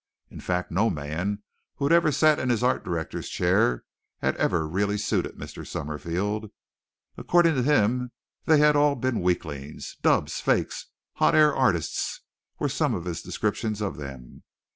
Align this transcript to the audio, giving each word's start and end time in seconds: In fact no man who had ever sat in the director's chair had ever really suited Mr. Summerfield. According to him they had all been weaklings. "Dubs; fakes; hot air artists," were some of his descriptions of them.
In 0.31 0.39
fact 0.39 0.71
no 0.71 0.89
man 0.89 1.43
who 1.75 1.85
had 1.85 1.91
ever 1.91 2.11
sat 2.11 2.39
in 2.39 2.47
the 2.49 2.57
director's 2.83 3.29
chair 3.29 3.83
had 4.17 4.35
ever 4.37 4.67
really 4.67 4.97
suited 4.97 5.35
Mr. 5.35 5.63
Summerfield. 5.63 6.49
According 7.17 7.53
to 7.53 7.61
him 7.61 8.11
they 8.45 8.57
had 8.57 8.75
all 8.75 8.95
been 8.95 9.21
weaklings. 9.21 9.97
"Dubs; 10.01 10.39
fakes; 10.41 10.87
hot 11.17 11.35
air 11.35 11.55
artists," 11.55 12.21
were 12.57 12.67
some 12.67 12.95
of 12.95 13.05
his 13.05 13.21
descriptions 13.21 13.79
of 13.79 13.97
them. 13.97 14.41